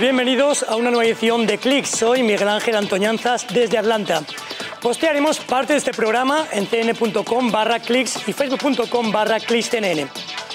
[0.00, 1.90] bienvenidos a una nueva edición de Clicks.
[1.90, 4.22] Soy Miguel Ángel Antoñanzas desde Atlanta.
[4.80, 10.08] Postearemos parte de este programa en cn.com barra clicks y facebook.com barra clickscnn.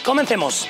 [0.05, 0.68] Comencemos.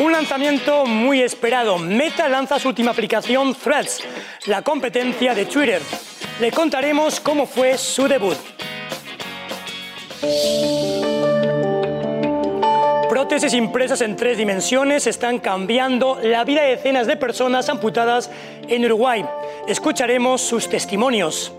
[0.00, 1.78] Un lanzamiento muy esperado.
[1.78, 4.00] Meta lanza su última aplicación Threads,
[4.46, 5.80] la competencia de Twitter.
[6.40, 8.36] Le contaremos cómo fue su debut.
[13.34, 18.30] Prótesis impresas en tres dimensiones están cambiando la vida de decenas de personas amputadas
[18.68, 19.24] en Uruguay.
[19.66, 21.52] Escucharemos sus testimonios.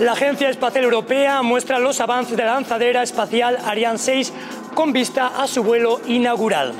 [0.00, 4.32] La Agencia Espacial Europea muestra los avances de la lanzadera espacial Ariane 6
[4.74, 6.74] con vista a su vuelo inaugural.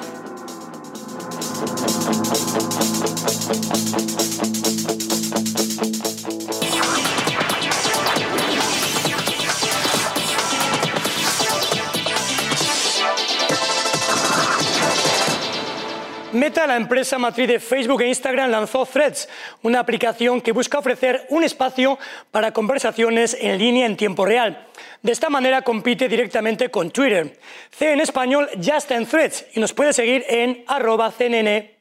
[16.33, 19.31] Meta, la empresa matriz de Facebook e Instagram, lanzó Threads,
[19.63, 21.99] una aplicación que busca ofrecer un espacio
[22.31, 24.67] para conversaciones en línea en tiempo real.
[25.03, 27.39] De esta manera compite directamente con Twitter.
[27.71, 31.79] C en español ya está en Threads y nos puede seguir en arroba cnne.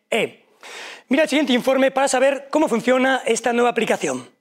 [1.09, 4.37] Mira el siguiente informe para saber cómo funciona esta nueva aplicación.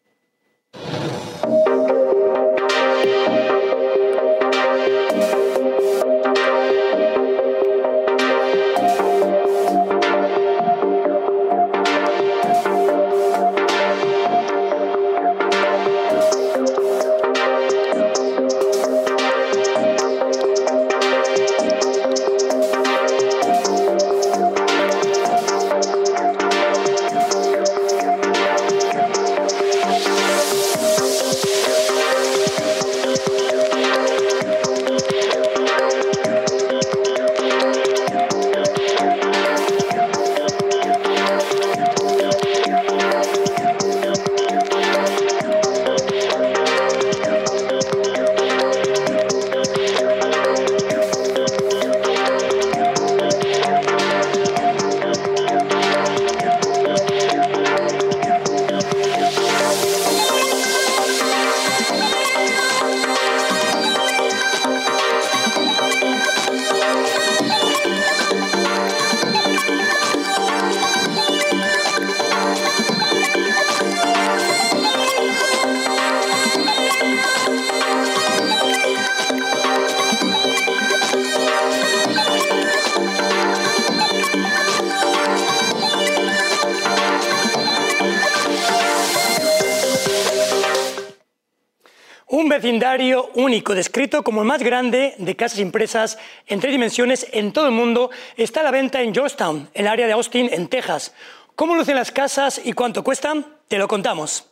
[93.47, 96.19] Único, descrito como el más grande de casas impresas
[96.49, 100.07] en tres dimensiones en todo el mundo, está a la venta en Georgetown, el área
[100.07, 101.15] de Austin, en Texas.
[101.55, 103.47] ¿Cómo lucen las casas y cuánto cuestan?
[103.69, 104.47] Te lo contamos.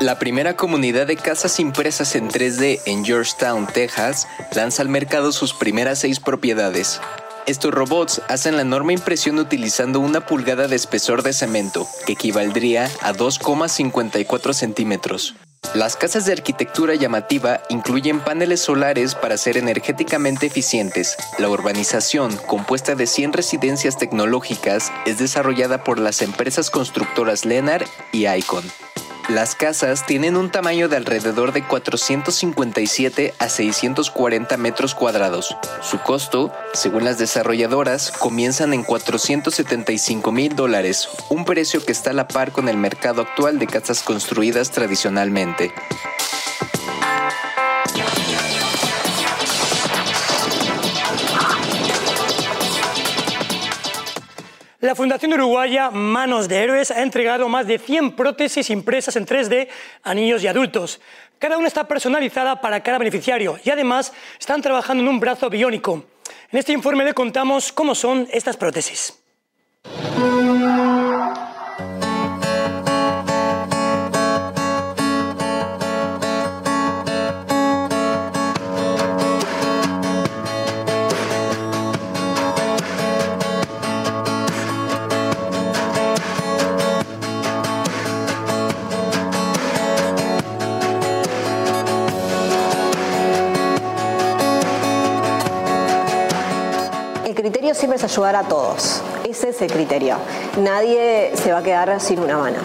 [0.00, 5.52] La primera comunidad de casas impresas en 3D en Georgetown, Texas, lanza al mercado sus
[5.52, 7.00] primeras seis propiedades.
[7.46, 12.90] Estos robots hacen la enorme impresión utilizando una pulgada de espesor de cemento, que equivaldría
[13.02, 15.36] a 2,54 centímetros.
[15.72, 21.16] Las casas de arquitectura llamativa incluyen paneles solares para ser energéticamente eficientes.
[21.38, 28.26] La urbanización, compuesta de 100 residencias tecnológicas, es desarrollada por las empresas constructoras Lennar y
[28.26, 28.64] Icon.
[29.28, 35.56] Las casas tienen un tamaño de alrededor de 457 a 640 metros cuadrados.
[35.82, 42.14] Su costo, según las desarrolladoras, comienzan en 475 mil dólares, un precio que está a
[42.14, 45.72] la par con el mercado actual de casas construidas tradicionalmente.
[54.80, 59.68] La Fundación Uruguaya Manos de Héroes ha entregado más de 100 prótesis impresas en 3D
[60.02, 61.00] a niños y adultos.
[61.38, 66.04] Cada una está personalizada para cada beneficiario y además están trabajando en un brazo biónico.
[66.52, 69.25] En este informe le contamos cómo son estas prótesis.
[97.76, 99.02] siempre es ayudar a todos.
[99.28, 100.16] Ese es el criterio.
[100.58, 102.58] Nadie se va a quedar sin una mano.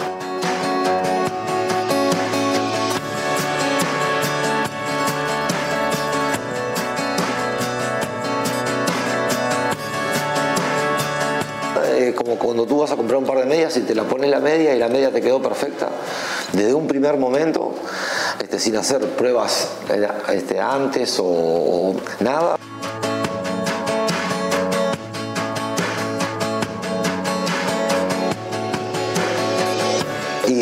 [11.94, 14.30] Eh, como cuando tú vas a comprar un par de medias y te la pones
[14.30, 15.90] la media y la media te quedó perfecta.
[16.52, 17.74] Desde un primer momento,
[18.42, 22.56] este, sin hacer pruebas eh, este, antes o, o nada.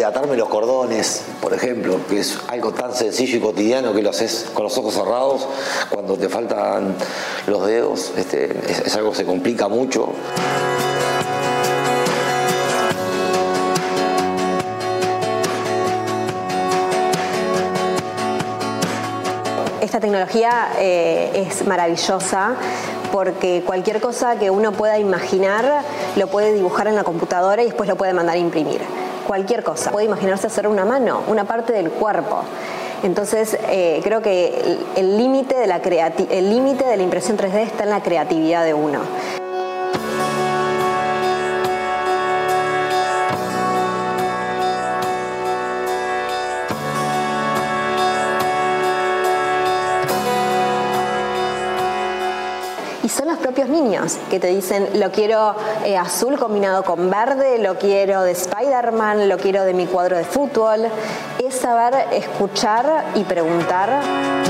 [0.03, 4.47] Atarme los cordones, por ejemplo, que es algo tan sencillo y cotidiano que lo haces
[4.55, 5.47] con los ojos cerrados
[5.91, 6.95] cuando te faltan
[7.47, 10.09] los dedos, este, es algo que se complica mucho.
[19.81, 22.55] Esta tecnología eh, es maravillosa
[23.11, 25.83] porque cualquier cosa que uno pueda imaginar
[26.17, 29.00] lo puede dibujar en la computadora y después lo puede mandar a imprimir
[29.31, 29.93] cualquier cosa.
[29.93, 32.43] Puede imaginarse hacer una mano, una parte del cuerpo.
[33.05, 35.81] Entonces, eh, creo que el límite de, la
[36.85, 38.99] de la impresión 3D está en la creatividad de uno.
[53.51, 58.31] Propios niños que te dicen, lo quiero eh, azul combinado con verde, lo quiero de
[58.31, 60.87] Spider-Man, lo quiero de mi cuadro de fútbol.
[61.45, 64.50] Es saber escuchar y preguntar.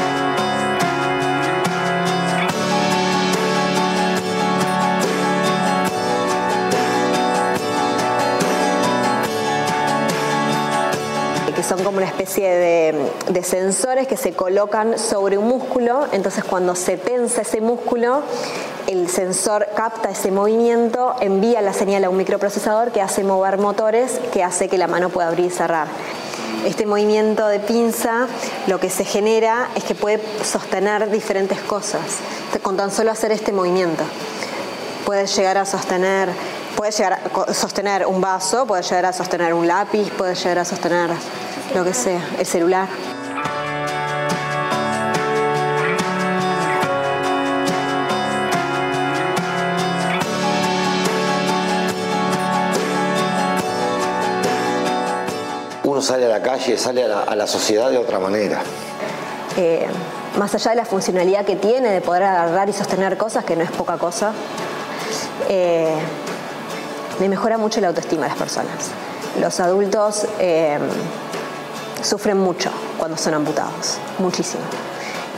[11.71, 16.97] Son como una especie de, sensores que se colocan sobre un músculo, entonces cuando se
[16.97, 18.23] tensa ese músculo,
[18.89, 24.19] el sensor capta ese movimiento, envía la señal a un microprocesador que hace mover motores,
[24.33, 25.87] que hace que la mano pueda abrir y cerrar.
[26.67, 28.27] Este movimiento de pinza
[28.67, 32.03] lo que se genera es que puede sostener diferentes cosas
[32.65, 34.03] con tan solo hacer este movimiento.
[35.07, 36.31] Puede llegar a sostener
[36.77, 40.65] puede llegar a sostener un vaso, puede llegar a sostener un lápiz, puede llegar a
[40.65, 41.11] sostener
[41.75, 42.89] lo que sea, el celular.
[55.85, 58.61] Uno sale a la calle, sale a la, sociedad de otra manera.
[59.57, 59.87] Eh,
[60.39, 63.63] más allá de la funcionalidad que tiene de poder agarrar y sostener cosas, que no
[63.63, 64.33] es poca cosa,
[65.49, 65.95] eh,
[67.19, 68.91] me mejora mucho la autoestima de las personas.
[69.41, 70.79] Los adultos eh,
[72.03, 74.63] sufren mucho cuando son amputados, muchísimo.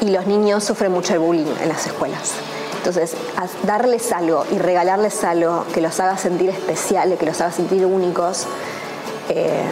[0.00, 2.32] Y los niños sufren mucho el bullying en las escuelas.
[2.78, 3.14] Entonces,
[3.62, 8.46] darles algo y regalarles algo que los haga sentir especiales, que los haga sentir únicos,
[9.28, 9.62] eh,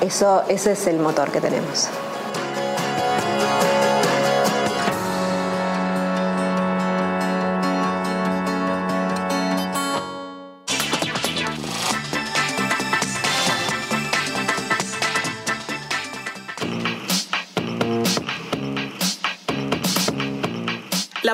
[0.00, 1.88] eso, ese es el motor que tenemos.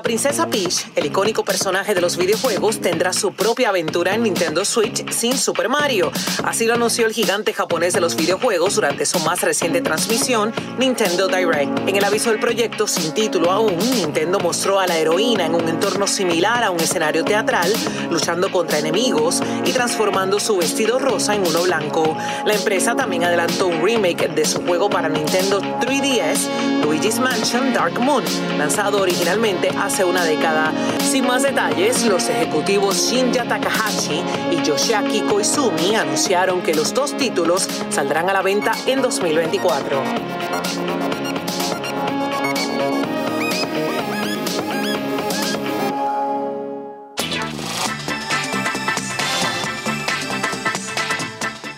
[0.06, 5.04] Princesa Peach, el icónico personaje de los videojuegos, tendrá su propia aventura en Nintendo Switch
[5.10, 6.12] sin Super Mario.
[6.44, 11.26] Así lo anunció el gigante japonés de los videojuegos durante su más reciente transmisión, Nintendo
[11.26, 11.88] Direct.
[11.88, 15.68] En el aviso del proyecto, sin título aún, Nintendo mostró a la heroína en un
[15.68, 17.72] entorno similar a un escenario teatral,
[18.08, 22.16] luchando contra enemigos y transformando su vestido rosa en uno blanco.
[22.46, 27.98] La empresa también adelantó un remake de su juego para Nintendo 3DS, Luigi's Mansion Dark
[27.98, 28.22] Moon,
[28.56, 30.74] lanzado originalmente a hace una década.
[31.00, 37.66] Sin más detalles, los ejecutivos Shinja Takahashi y Yoshiaki Koizumi anunciaron que los dos títulos
[37.88, 40.02] saldrán a la venta en 2024.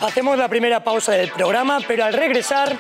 [0.00, 2.76] Hacemos la primera pausa del programa, pero al regresar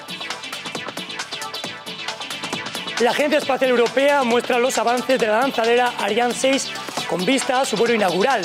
[3.00, 6.70] la Agencia Espacial Europea muestra los avances de la lanzadera Ariane 6
[7.08, 8.42] con vista a su vuelo inaugural.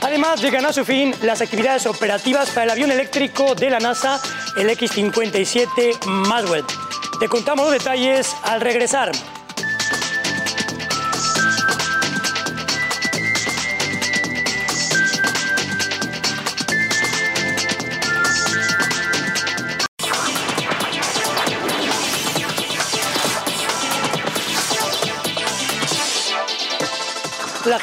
[0.00, 4.20] Además, llegan a su fin las actividades operativas para el avión eléctrico de la NASA,
[4.56, 6.64] el X-57 Maxwell.
[7.20, 9.12] Te contamos los detalles al regresar.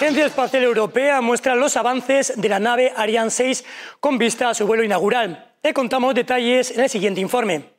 [0.04, 3.64] Agencia Espacial Europea muestra los avances de la nave Ariane 6
[4.02, 5.54] con vista a su vuelo inaugural.
[5.62, 7.70] Te contamos detalles en el siguiente informe.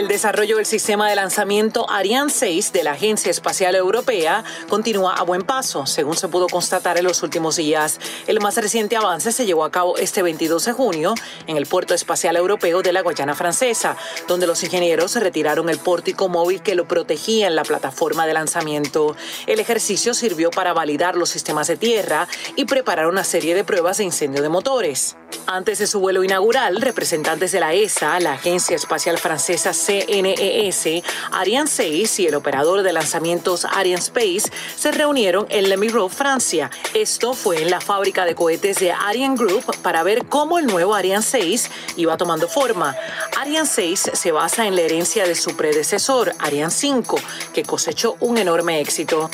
[0.00, 5.24] El desarrollo del sistema de lanzamiento Ariane 6 de la Agencia Espacial Europea continúa a
[5.24, 8.00] buen paso, según se pudo constatar en los últimos días.
[8.26, 11.14] El más reciente avance se llevó a cabo este 22 de junio
[11.46, 13.94] en el Puerto Espacial Europeo de la Guayana Francesa,
[14.26, 19.14] donde los ingenieros retiraron el pórtico móvil que lo protegía en la plataforma de lanzamiento.
[19.46, 22.26] El ejercicio sirvió para validar los sistemas de tierra
[22.56, 25.18] y preparar una serie de pruebas de incendio de motores.
[25.46, 31.66] Antes de su vuelo inaugural, representantes de la ESA, la Agencia Espacial Francesa CNES, Ariane
[31.68, 36.70] 6 y el operador de lanzamientos Ariane Space se reunieron en Le Miro, Francia.
[36.94, 40.94] Esto fue en la fábrica de cohetes de Ariane Group para ver cómo el nuevo
[40.94, 42.94] Ariane 6 iba tomando forma.
[43.36, 47.16] Ariane 6 se basa en la herencia de su predecesor, Ariane 5,
[47.52, 49.28] que cosechó un enorme éxito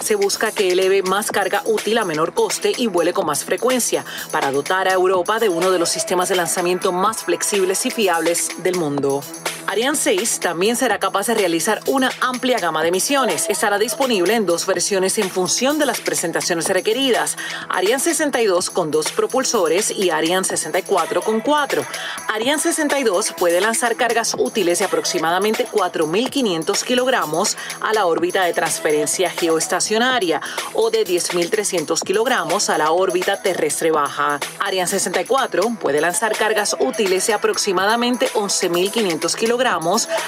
[0.00, 4.02] se busca que eleve más carga útil a menor coste y vuele con más frecuencia
[4.32, 8.48] para dotar a Europa de uno de los sistemas de lanzamiento más flexibles y fiables
[8.62, 9.22] del mundo.
[9.66, 13.46] Ariane 6 también será capaz de realizar una amplia gama de misiones.
[13.48, 17.36] Estará disponible en dos versiones en función de las presentaciones requeridas.
[17.68, 21.84] Ariane 62 con dos propulsores y Ariane 64 con cuatro.
[22.28, 29.30] Ariane 62 puede lanzar cargas útiles de aproximadamente 4.500 kilogramos a la órbita de transferencia
[29.30, 30.40] geoestacionaria
[30.74, 34.40] o de 10.300 kilogramos a la órbita terrestre baja.
[34.58, 39.49] Ariane 64 puede lanzar cargas útiles de aproximadamente 11.500 kilogramos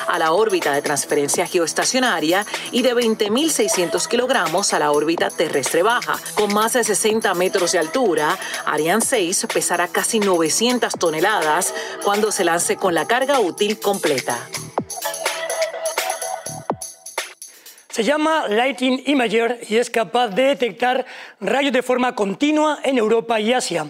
[0.08, 6.18] a la órbita de transferencia geoestacionaria y de 20.600 kilogramos a la órbita terrestre baja.
[6.34, 8.36] Con más de 60 metros de altura,
[8.66, 14.36] Ariane 6 pesará casi 900 toneladas cuando se lance con la carga útil completa.
[17.90, 21.06] Se llama Lighting Imager y es capaz de detectar
[21.40, 23.86] rayos de forma continua en Europa y Asia.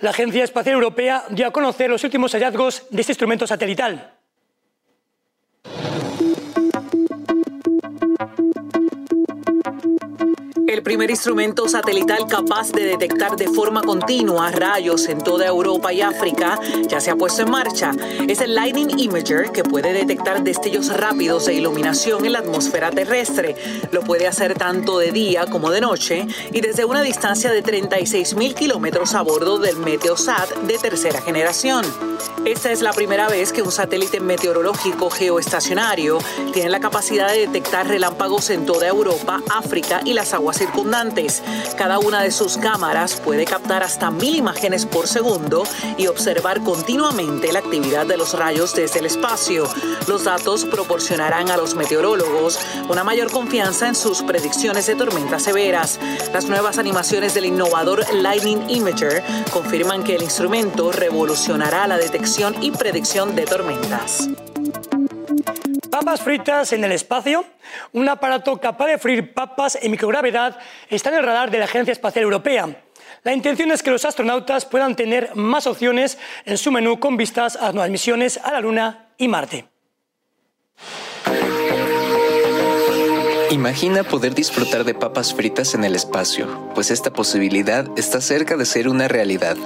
[0.00, 4.19] La Agencia Espacial Europea dio a conocer los últimos hallazgos de este instrumento satelital.
[10.70, 16.00] El primer instrumento satelital capaz de detectar de forma continua rayos en toda Europa y
[16.00, 17.90] África ya se ha puesto en marcha.
[18.28, 23.56] Es el Lightning Imager que puede detectar destellos rápidos de iluminación en la atmósfera terrestre.
[23.90, 28.36] Lo puede hacer tanto de día como de noche y desde una distancia de 36
[28.36, 31.84] mil kilómetros a bordo del Meteosat de tercera generación.
[32.44, 36.18] Esta es la primera vez que un satélite meteorológico geoestacionario
[36.52, 41.42] tiene la capacidad de detectar relámpagos en toda Europa, África y las aguas circundantes.
[41.78, 45.64] Cada una de sus cámaras puede captar hasta mil imágenes por segundo
[45.96, 49.64] y observar continuamente la actividad de los rayos desde el espacio.
[50.06, 52.58] Los datos proporcionarán a los meteorólogos
[52.90, 55.98] una mayor confianza en sus predicciones de tormentas severas.
[56.34, 62.70] Las nuevas animaciones del innovador Lightning Imager confirman que el instrumento revolucionará la detección y
[62.70, 64.28] predicción de tormentas.
[66.00, 67.44] Papas fritas en el espacio.
[67.92, 71.92] Un aparato capaz de freír papas en microgravedad está en el radar de la Agencia
[71.92, 72.74] Espacial Europea.
[73.22, 76.16] La intención es que los astronautas puedan tener más opciones
[76.46, 79.66] en su menú con vistas a nuevas misiones a la Luna y Marte.
[83.50, 88.64] Imagina poder disfrutar de papas fritas en el espacio, pues esta posibilidad está cerca de
[88.64, 89.58] ser una realidad.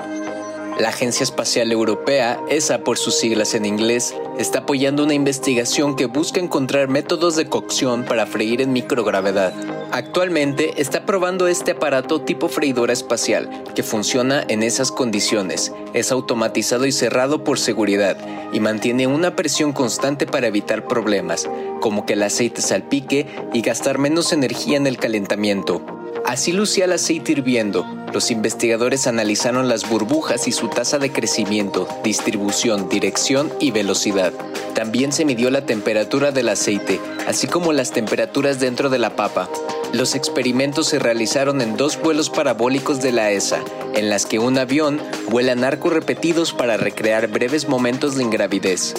[0.79, 6.07] La Agencia Espacial Europea, ESA por sus siglas en inglés, está apoyando una investigación que
[6.07, 9.53] busca encontrar métodos de cocción para freír en microgravedad.
[9.93, 15.73] Actualmente está probando este aparato tipo freidora espacial, que funciona en esas condiciones.
[15.93, 18.19] Es automatizado y cerrado por seguridad
[18.53, 21.49] y mantiene una presión constante para evitar problemas,
[21.81, 25.87] como que el aceite salpique y gastar menos energía en el calentamiento.
[26.25, 27.87] Así lucía el aceite hirviendo.
[28.15, 34.33] Los investigadores analizaron las burbujas y su tasa de crecimiento, distribución, dirección y velocidad.
[34.73, 39.51] También se midió la temperatura del aceite, así como las temperaturas dentro de la papa.
[39.93, 44.59] Los experimentos se realizaron en dos vuelos parabólicos de la ESA, en las que un
[44.59, 48.95] avión vuela en arcos repetidos para recrear breves momentos de ingravidez.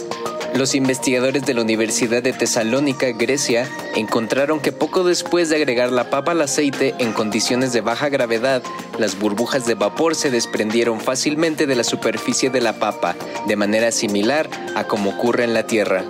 [0.56, 6.10] Los investigadores de la Universidad de Tesalónica, Grecia, encontraron que poco después de agregar la
[6.10, 8.64] papa al aceite en condiciones de baja gravedad,
[8.98, 13.92] las burbujas de vapor se desprendieron fácilmente de la superficie de la papa, de manera
[13.92, 16.06] similar a como ocurre en la Tierra.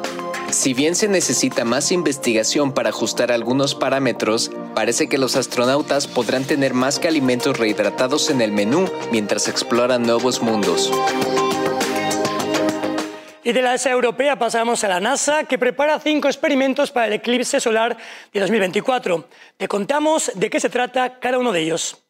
[0.52, 6.44] Si bien se necesita más investigación para ajustar algunos parámetros, parece que los astronautas podrán
[6.44, 10.92] tener más que alimentos rehidratados en el menú mientras exploran nuevos mundos.
[13.46, 17.14] Y de la ESA europea pasamos a la NASA, que prepara cinco experimentos para el
[17.14, 17.96] eclipse solar
[18.34, 19.30] de 2024.
[19.58, 22.04] Te contamos de qué se trata cada uno de ellos.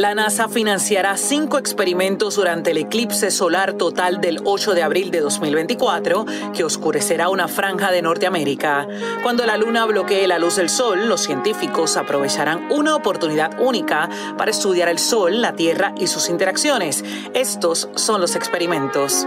[0.00, 5.20] La NASA financiará cinco experimentos durante el eclipse solar total del 8 de abril de
[5.20, 8.88] 2024, que oscurecerá una franja de Norteamérica.
[9.22, 14.50] Cuando la luna bloquee la luz del sol, los científicos aprovecharán una oportunidad única para
[14.50, 17.04] estudiar el sol, la Tierra y sus interacciones.
[17.34, 19.26] Estos son los experimentos.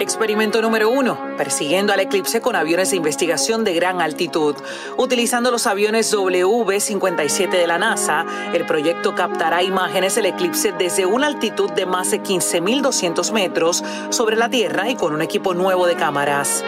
[0.00, 4.56] Experimento número uno, persiguiendo al eclipse con aviones de investigación de gran altitud.
[4.96, 11.26] Utilizando los aviones WV-57 de la NASA, el proyecto captará imágenes del eclipse desde una
[11.26, 15.96] altitud de más de 15.200 metros sobre la Tierra y con un equipo nuevo de
[15.96, 16.62] cámaras.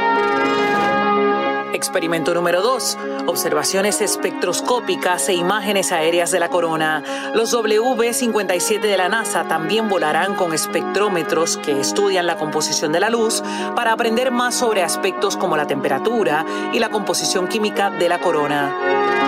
[1.75, 2.97] Experimento número 2.
[3.27, 7.03] Observaciones espectroscópicas e imágenes aéreas de la corona.
[7.35, 13.11] Los WB-57 de la NASA también volarán con espectrómetros que estudian la composición de la
[13.11, 13.43] luz
[13.77, 19.22] para aprender más sobre aspectos como la temperatura y la composición química de la corona.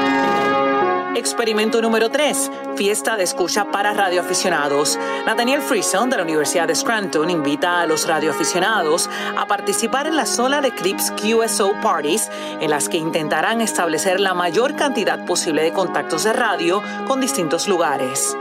[1.16, 2.50] Experimento número 3.
[2.74, 4.98] Fiesta de escucha para radioaficionados.
[5.24, 10.26] Nathaniel Friesen de la Universidad de Scranton invita a los radioaficionados a participar en la
[10.26, 12.28] Solar Eclipse QSO Parties,
[12.60, 17.68] en las que intentarán establecer la mayor cantidad posible de contactos de radio con distintos
[17.68, 18.36] lugares.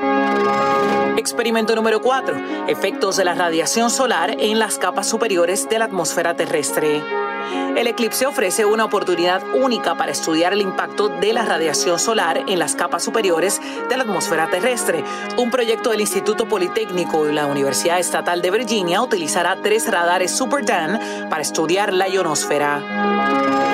[1.15, 2.67] Experimento número 4.
[2.67, 7.22] Efectos de la radiación solar en las capas superiores de la atmósfera terrestre.
[7.75, 12.59] El eclipse ofrece una oportunidad única para estudiar el impacto de la radiación solar en
[12.59, 13.59] las capas superiores
[13.89, 15.03] de la atmósfera terrestre.
[15.37, 20.63] Un proyecto del Instituto Politécnico y la Universidad Estatal de Virginia utilizará tres radares Super
[20.63, 23.72] Dan para estudiar la ionosfera.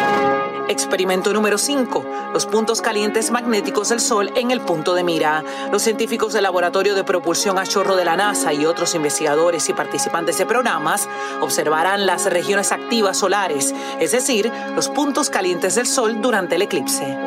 [0.70, 2.32] Experimento número 5.
[2.32, 5.44] Los puntos calientes magnéticos del Sol en el punto de mira.
[5.72, 9.74] Los científicos del Laboratorio de Propulsión a Chorro de la NASA y otros investigadores y
[9.74, 11.10] participantes de programas
[11.42, 17.18] observarán las regiones activas solares, es decir, los puntos calientes del Sol durante el eclipse.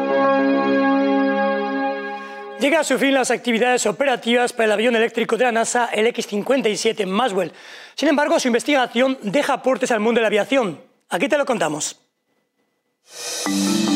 [2.61, 6.07] Llega a su fin las actividades operativas para el avión eléctrico de la NASA, el
[6.07, 7.53] X-57 Maxwell.
[7.97, 10.81] Sin embargo, su investigación deja aportes al mundo de la aviación.
[11.09, 12.02] Aquí te lo contamos.
[13.09, 13.92] you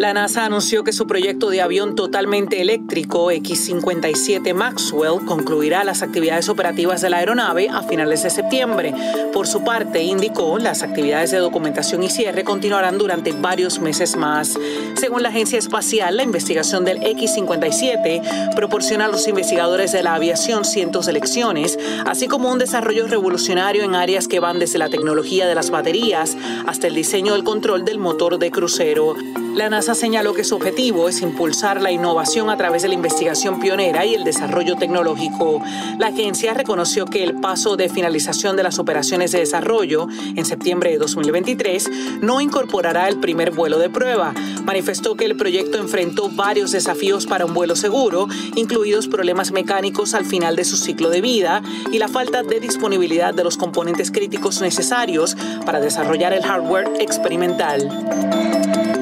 [0.00, 6.48] La NASA anunció que su proyecto de avión totalmente eléctrico X-57 Maxwell concluirá las actividades
[6.48, 8.94] operativas de la aeronave a finales de septiembre.
[9.34, 14.58] Por su parte, indicó, las actividades de documentación y cierre continuarán durante varios meses más.
[14.94, 20.64] Según la Agencia Espacial, la investigación del X-57 proporciona a los investigadores de la aviación
[20.64, 25.46] cientos de lecciones, así como un desarrollo revolucionario en áreas que van desde la tecnología
[25.46, 29.14] de las baterías hasta el diseño del control del motor de crucero.
[29.54, 33.60] La NASA señaló que su objetivo es impulsar la innovación a través de la investigación
[33.60, 35.60] pionera y el desarrollo tecnológico.
[35.98, 40.90] La agencia reconoció que el paso de finalización de las operaciones de desarrollo en septiembre
[40.90, 41.90] de 2023
[42.22, 44.32] no incorporará el primer vuelo de prueba.
[44.64, 50.24] Manifestó que el proyecto enfrentó varios desafíos para un vuelo seguro, incluidos problemas mecánicos al
[50.24, 51.60] final de su ciclo de vida
[51.92, 55.36] y la falta de disponibilidad de los componentes críticos necesarios
[55.66, 58.99] para desarrollar el hardware experimental.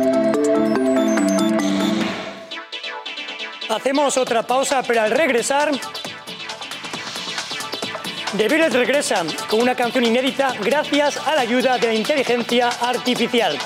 [3.68, 5.70] Hacemos otra pausa, pero al regresar,
[8.36, 13.58] The Beatles regresan con una canción inédita gracias a la ayuda de la inteligencia artificial.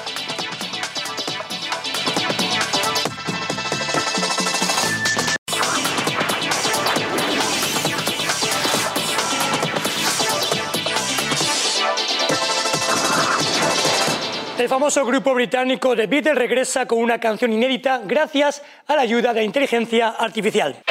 [14.73, 19.45] Famoso grupo británico The Beatles regresa con una canción inédita gracias a la ayuda de
[19.45, 20.83] inteligencia artificial.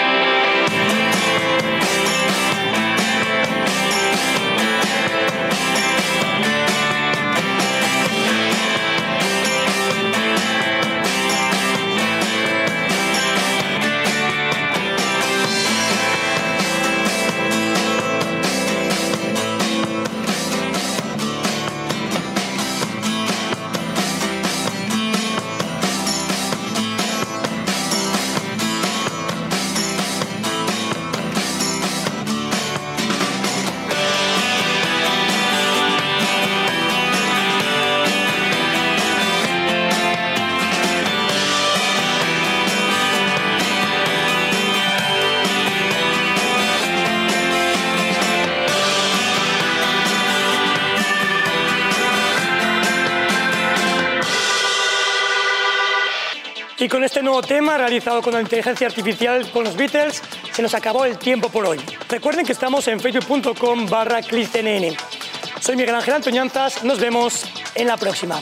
[56.81, 60.19] Y con este nuevo tema realizado con la inteligencia artificial con los Beatles,
[60.51, 61.79] se nos acabó el tiempo por hoy.
[62.09, 68.41] Recuerden que estamos en facebook.com barra Soy Miguel Ángel Antoñanzas, nos vemos en la próxima.